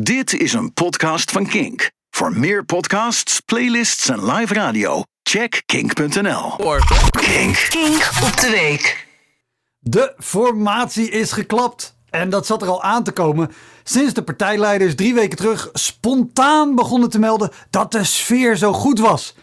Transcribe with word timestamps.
Dit 0.00 0.32
is 0.32 0.52
een 0.52 0.72
podcast 0.72 1.30
van 1.30 1.46
Kink. 1.46 1.90
Voor 2.10 2.38
meer 2.38 2.64
podcasts, 2.64 3.40
playlists 3.40 4.08
en 4.08 4.24
live 4.32 4.54
radio, 4.54 5.02
check 5.22 5.62
kink.nl. 5.66 6.56
Kink. 7.10 7.66
Kink 7.68 8.10
op 8.24 8.40
de 8.40 8.48
week. 8.50 9.06
De 9.78 10.14
formatie 10.18 11.10
is 11.10 11.32
geklapt. 11.32 11.96
En 12.10 12.30
dat 12.30 12.46
zat 12.46 12.62
er 12.62 12.68
al 12.68 12.82
aan 12.82 13.02
te 13.02 13.12
komen 13.12 13.52
sinds 13.82 14.14
de 14.14 14.22
partijleiders 14.22 14.94
drie 14.94 15.14
weken 15.14 15.36
terug 15.36 15.68
spontaan 15.72 16.74
begonnen 16.74 17.10
te 17.10 17.18
melden 17.18 17.50
dat 17.70 17.92
de 17.92 18.04
sfeer 18.04 18.56
zo 18.56 18.72
goed 18.72 18.98
was. 18.98 19.34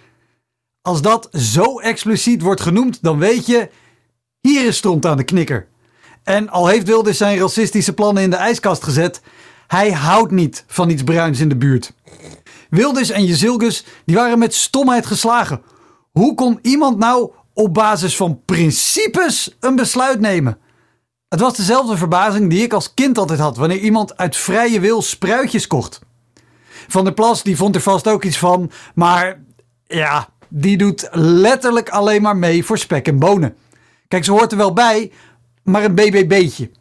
Als 0.81 1.01
dat 1.01 1.29
zo 1.31 1.79
expliciet 1.79 2.41
wordt 2.41 2.61
genoemd, 2.61 3.01
dan 3.01 3.19
weet 3.19 3.45
je, 3.45 3.69
hier 4.41 4.65
is 4.65 4.77
stront 4.77 5.05
aan 5.05 5.17
de 5.17 5.23
knikker. 5.23 5.67
En 6.23 6.49
al 6.49 6.67
heeft 6.67 6.87
Wilders 6.87 7.17
zijn 7.17 7.39
racistische 7.39 7.93
plannen 7.93 8.23
in 8.23 8.29
de 8.29 8.35
ijskast 8.35 8.83
gezet, 8.83 9.21
hij 9.71 9.91
houdt 9.91 10.31
niet 10.31 10.63
van 10.67 10.89
iets 10.89 11.03
bruins 11.03 11.39
in 11.39 11.49
de 11.49 11.55
buurt. 11.55 11.93
Wilders 12.69 13.09
en 13.09 13.25
Jezilgus 13.25 13.85
die 14.05 14.15
waren 14.15 14.39
met 14.39 14.53
stomheid 14.53 15.05
geslagen. 15.05 15.61
Hoe 16.11 16.35
kon 16.35 16.59
iemand 16.61 16.97
nou 16.97 17.31
op 17.53 17.73
basis 17.73 18.15
van 18.15 18.41
principes 18.45 19.55
een 19.59 19.75
besluit 19.75 20.19
nemen? 20.19 20.57
Het 21.27 21.39
was 21.39 21.55
dezelfde 21.55 21.97
verbazing 21.97 22.49
die 22.49 22.63
ik 22.63 22.73
als 22.73 22.93
kind 22.93 23.17
altijd 23.17 23.39
had 23.39 23.57
wanneer 23.57 23.77
iemand 23.77 24.17
uit 24.17 24.35
vrije 24.35 24.79
wil 24.79 25.01
spruitjes 25.01 25.67
kocht. 25.67 25.99
Van 26.87 27.03
der 27.03 27.13
Plas 27.13 27.43
die 27.43 27.57
vond 27.57 27.75
er 27.75 27.81
vast 27.81 28.07
ook 28.07 28.23
iets 28.23 28.37
van, 28.37 28.71
maar 28.95 29.43
ja, 29.87 30.29
die 30.47 30.77
doet 30.77 31.09
letterlijk 31.11 31.89
alleen 31.89 32.21
maar 32.21 32.37
mee 32.37 32.65
voor 32.65 32.77
spek 32.77 33.07
en 33.07 33.19
bonen. 33.19 33.55
Kijk, 34.07 34.23
ze 34.23 34.31
hoort 34.31 34.51
er 34.51 34.57
wel 34.57 34.73
bij, 34.73 35.11
maar 35.63 35.83
een 35.83 35.95
BBB'tje. 35.95 36.71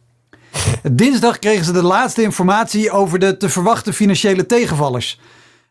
Dinsdag 0.89 1.39
kregen 1.39 1.65
ze 1.65 1.71
de 1.71 1.83
laatste 1.83 2.21
informatie 2.21 2.91
over 2.91 3.19
de 3.19 3.37
te 3.37 3.49
verwachten 3.49 3.93
financiële 3.93 4.45
tegenvallers. 4.45 5.19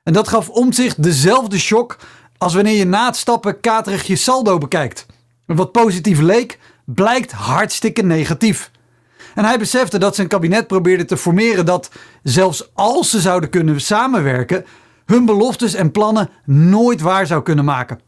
En 0.02 0.12
dat 0.12 0.28
gaf 0.28 0.48
omzicht 0.48 1.02
dezelfde 1.02 1.58
shock 1.58 1.96
als 2.38 2.54
wanneer 2.54 2.76
je 2.76 2.84
na 2.84 3.06
het 3.06 3.16
stappen 3.16 3.60
katerig 3.60 4.06
je 4.06 4.16
saldo 4.16 4.58
bekijkt. 4.58 5.06
Wat 5.46 5.72
positief 5.72 6.20
leek, 6.20 6.58
blijkt 6.84 7.32
hartstikke 7.32 8.02
negatief. 8.02 8.70
En 9.34 9.44
hij 9.44 9.58
besefte 9.58 9.98
dat 9.98 10.14
zijn 10.14 10.28
kabinet 10.28 10.66
probeerde 10.66 11.04
te 11.04 11.16
formeren 11.16 11.66
dat, 11.66 11.90
zelfs 12.22 12.70
als 12.74 13.10
ze 13.10 13.20
zouden 13.20 13.50
kunnen 13.50 13.80
samenwerken, 13.80 14.64
hun 15.06 15.24
beloftes 15.24 15.74
en 15.74 15.90
plannen 15.90 16.30
nooit 16.44 17.00
waar 17.00 17.26
zou 17.26 17.42
kunnen 17.42 17.64
maken. 17.64 18.00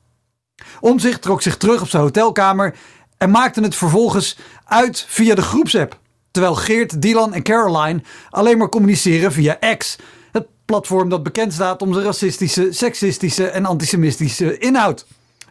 Omzicht 0.80 1.22
trok 1.22 1.42
zich 1.42 1.56
terug 1.56 1.80
op 1.80 1.88
zijn 1.88 2.02
hotelkamer 2.02 2.74
en 3.18 3.30
maakte 3.30 3.60
het 3.60 3.74
vervolgens 3.74 4.38
uit 4.64 5.04
via 5.08 5.34
de 5.34 5.42
groepsapp. 5.42 6.00
Terwijl 6.32 6.54
Geert, 6.54 7.02
Dylan 7.02 7.34
en 7.34 7.42
Caroline 7.42 8.02
alleen 8.30 8.58
maar 8.58 8.68
communiceren 8.68 9.32
via 9.32 9.58
X, 9.76 9.96
het 10.32 10.46
platform 10.64 11.08
dat 11.08 11.22
bekend 11.22 11.52
staat 11.52 11.82
om 11.82 11.92
zijn 11.92 12.04
racistische, 12.04 12.68
seksistische 12.70 13.46
en 13.46 13.64
antisemitische 13.64 14.58
inhoud. 14.58 15.06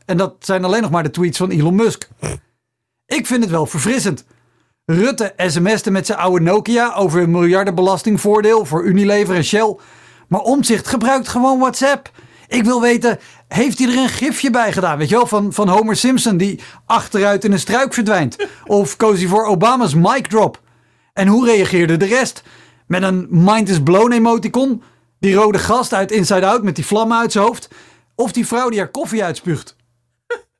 En 0.05 0.17
dat 0.17 0.35
zijn 0.39 0.65
alleen 0.65 0.81
nog 0.81 0.91
maar 0.91 1.03
de 1.03 1.11
tweets 1.11 1.37
van 1.37 1.49
Elon 1.49 1.75
Musk. 1.75 2.07
Ik 3.05 3.25
vind 3.27 3.41
het 3.41 3.51
wel 3.51 3.65
verfrissend. 3.65 4.25
Rutte 4.85 5.33
sms'te 5.37 5.91
met 5.91 6.05
zijn 6.05 6.17
oude 6.17 6.43
Nokia 6.43 6.93
over 6.93 7.21
een 7.21 7.31
miljardenbelastingvoordeel 7.31 8.65
voor 8.65 8.83
Unilever 8.83 9.35
en 9.35 9.43
Shell. 9.43 9.75
Maar 10.27 10.41
Omzicht 10.41 10.87
gebruikt 10.87 11.27
gewoon 11.27 11.59
WhatsApp. 11.59 12.11
Ik 12.47 12.63
wil 12.63 12.81
weten, 12.81 13.19
heeft 13.47 13.79
hij 13.79 13.87
er 13.87 13.97
een 13.97 14.09
gifje 14.09 14.49
bij 14.49 14.73
gedaan? 14.73 14.97
Weet 14.97 15.09
je 15.09 15.15
wel, 15.15 15.27
van, 15.27 15.53
van 15.53 15.67
Homer 15.67 15.95
Simpson 15.95 16.37
die 16.37 16.59
achteruit 16.85 17.43
in 17.43 17.51
een 17.51 17.59
struik 17.59 17.93
verdwijnt. 17.93 18.47
Of 18.65 18.95
koos 18.95 19.19
hij 19.19 19.27
voor 19.27 19.45
Obama's 19.45 19.95
mic 19.95 20.27
drop? 20.27 20.59
En 21.13 21.27
hoe 21.27 21.45
reageerde 21.45 21.97
de 21.97 22.05
rest? 22.05 22.43
Met 22.87 23.03
een 23.03 23.27
mind 23.29 23.69
is 23.69 23.83
blown 23.83 24.11
emoticon? 24.11 24.83
Die 25.19 25.33
rode 25.33 25.59
gast 25.59 25.93
uit 25.93 26.11
Inside 26.11 26.45
Out 26.45 26.63
met 26.63 26.75
die 26.75 26.85
vlammen 26.85 27.17
uit 27.17 27.31
zijn 27.31 27.43
hoofd? 27.43 27.69
Of 28.15 28.31
die 28.31 28.47
vrouw 28.47 28.69
die 28.69 28.79
haar 28.79 28.91
koffie 28.91 29.23
uitspuugt? 29.23 29.75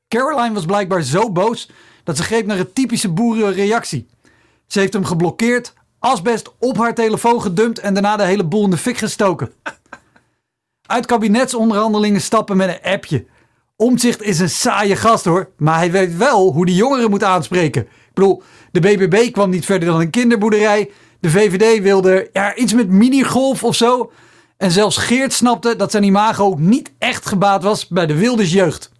Caroline 0.08 0.54
was 0.54 0.64
blijkbaar 0.64 1.02
zo 1.02 1.30
boos 1.30 1.70
dat 2.04 2.16
ze 2.16 2.22
greep 2.22 2.46
naar 2.46 2.58
een 2.58 2.72
typische 2.72 3.08
boerenreactie. 3.08 4.08
Ze 4.66 4.78
heeft 4.78 4.92
hem 4.92 5.04
geblokkeerd, 5.04 5.74
asbest 5.98 6.52
op 6.58 6.76
haar 6.76 6.94
telefoon 6.94 7.42
gedumpt 7.42 7.78
en 7.78 7.94
daarna 7.94 8.16
de 8.16 8.22
hele 8.22 8.44
boel 8.44 8.64
in 8.64 8.70
de 8.70 8.76
fik 8.76 8.98
gestoken. 8.98 9.52
Uit 10.86 11.06
kabinetsonderhandelingen 11.06 12.20
stappen 12.20 12.56
met 12.56 12.68
een 12.68 12.92
appje. 12.92 13.26
Omzicht 13.76 14.22
is 14.22 14.38
een 14.38 14.50
saaie 14.50 14.96
gast 14.96 15.24
hoor, 15.24 15.50
maar 15.56 15.76
hij 15.76 15.90
weet 15.90 16.16
wel 16.16 16.52
hoe 16.52 16.66
die 16.66 16.74
jongeren 16.74 17.10
moet 17.10 17.24
aanspreken. 17.24 17.88
Ik 18.12 18.18
bedoel, 18.18 18.42
de 18.70 18.80
BBB 18.80 19.32
kwam 19.32 19.50
niet 19.50 19.64
verder 19.64 19.88
dan 19.88 20.00
een 20.00 20.10
kinderboerderij. 20.10 20.90
De 21.20 21.30
VVD 21.30 21.82
wilde 21.82 22.28
ja, 22.32 22.54
iets 22.54 22.72
met 22.72 22.88
minigolf 22.88 23.64
of 23.64 23.74
zo. 23.74 24.12
En 24.56 24.70
zelfs 24.70 24.96
Geert 24.96 25.32
snapte 25.32 25.76
dat 25.76 25.90
zijn 25.90 26.02
imago 26.02 26.54
niet 26.58 26.92
echt 26.98 27.26
gebaat 27.26 27.62
was 27.62 27.88
bij 27.88 28.06
de 28.06 28.14
Wilders 28.14 28.52
jeugd. 28.52 28.92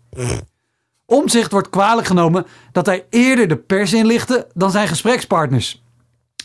Omzicht 1.07 1.53
wordt 1.53 1.71
kwalijk 1.71 2.07
genomen 2.07 2.47
dat 2.73 2.87
hij 2.87 3.07
eerder 3.11 3.49
de 3.49 3.57
pers 3.57 3.93
inlichtte 3.93 4.47
dan 4.55 4.71
zijn 4.71 4.89
gesprekspartners. 4.89 5.83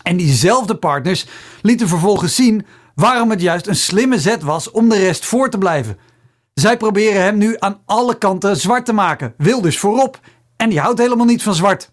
En 0.04 0.18
diezelfde 0.18 0.76
partners 0.76 1.26
lieten 1.62 1.88
vervolgens 1.88 2.36
zien 2.36 2.66
waarom 2.96 3.30
het 3.30 3.42
juist 3.42 3.68
een 3.68 3.76
slimme 3.76 4.20
zet 4.20 4.44
was 4.44 4.72
om 4.72 4.90
de 4.90 4.98
rest 4.98 5.26
voor 5.26 5.50
te 5.50 5.58
blijven. 5.58 5.98
Zij 6.54 6.78
proberen 6.78 7.22
hem 7.22 7.38
nu 7.38 7.56
aan 7.60 7.82
alle 7.86 8.18
kanten 8.18 8.58
zwart 8.58 8.86
te 8.86 8.94
maken. 8.94 9.34
Wilders 9.38 9.80
voorop. 9.80 10.20
En 10.56 10.70
die 10.70 10.80
houdt 10.80 11.00
helemaal 11.00 11.26
niet 11.26 11.44
van 11.44 11.56
zwart. 11.56 11.92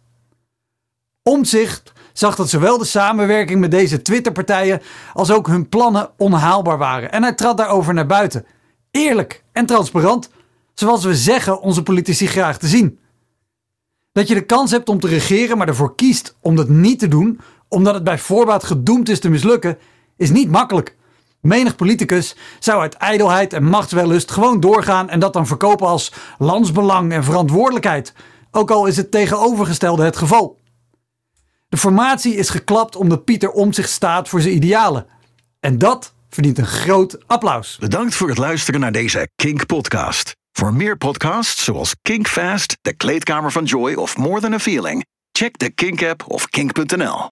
Omzicht 1.27 1.93
zag 2.13 2.37
dat 2.37 2.49
zowel 2.49 2.79
de 2.79 2.85
samenwerking 2.85 3.61
met 3.61 3.71
deze 3.71 4.03
Twitterpartijen 4.03 4.83
als 5.13 5.31
ook 5.31 5.47
hun 5.47 5.69
plannen 5.69 6.11
onhaalbaar 6.17 6.79
waren. 6.79 7.13
En 7.13 7.23
hij 7.23 7.35
trad 7.35 7.57
daarover 7.57 7.95
naar 7.95 8.07
buiten. 8.07 8.47
Eerlijk 8.91 9.45
en 9.53 9.67
transparant, 9.67 10.31
zoals 10.75 11.05
we 11.05 11.15
zeggen 11.15 11.61
onze 11.61 11.83
politici 11.83 12.27
graag 12.27 12.59
te 12.59 12.67
zien. 12.67 12.99
Dat 14.13 14.29
je 14.29 14.35
de 14.35 14.45
kans 14.45 14.71
hebt 14.71 14.89
om 14.89 15.01
te 15.01 15.09
regeren, 15.09 15.59
maar 15.59 15.69
ervoor 15.69 15.95
kiest 15.95 16.37
om 16.41 16.57
dat 16.57 16.69
niet 16.69 16.99
te 16.99 17.09
doen, 17.09 17.41
omdat 17.69 17.95
het 17.95 18.05
bij 18.05 18.19
voorbaat 18.19 18.65
gedoemd 18.65 19.09
is 19.09 19.21
te 19.21 19.29
mislukken, 19.29 19.79
is 20.17 20.31
niet 20.31 20.51
makkelijk. 20.51 20.97
Menig 21.41 21.77
politicus 21.77 22.37
zou 22.59 22.81
uit 22.81 22.95
ijdelheid 22.95 23.53
en 23.53 23.65
machtswellust 23.65 24.31
gewoon 24.31 24.61
doorgaan 24.61 25.09
en 25.09 25.21
dat 25.21 25.33
dan 25.33 25.47
verkopen 25.47 25.87
als 25.87 26.13
landsbelang 26.39 27.13
en 27.13 27.25
verantwoordelijkheid, 27.25 28.13
ook 28.51 28.71
al 28.71 28.87
is 28.87 28.97
het 28.97 29.11
tegenovergestelde 29.11 30.05
het 30.05 30.17
geval. 30.17 30.63
De 31.69 31.77
formatie 31.77 32.35
is 32.35 32.49
geklapt 32.49 32.97
omdat 32.97 33.25
Pieter 33.25 33.51
om 33.51 33.73
zich 33.73 33.89
staat 33.89 34.29
voor 34.29 34.41
zijn 34.41 34.55
idealen. 34.55 35.07
En 35.61 35.79
dat 35.79 36.15
verdient 36.29 36.59
een 36.59 36.67
groot 36.67 37.27
applaus. 37.27 37.77
Bedankt 37.81 38.15
voor 38.15 38.29
het 38.29 38.39
luisteren 38.39 38.81
naar 38.81 38.93
deze 38.93 39.29
Kink 39.37 39.67
podcast. 39.67 40.33
Voor 40.53 40.75
meer 40.75 40.97
podcasts 40.97 41.65
zoals 41.65 41.95
Kink 42.03 42.29
Fast, 42.29 42.77
De 42.81 42.93
Kleedkamer 42.93 43.53
van 43.53 43.65
Joy 43.65 43.95
of 43.95 44.17
More 44.17 44.41
Than 44.41 44.53
a 44.53 44.59
Feeling, 44.59 45.05
check 45.33 45.59
de 45.59 45.71
Kink 45.71 46.03
app 46.03 46.25
of 46.29 46.49
kink.nl. 46.49 47.19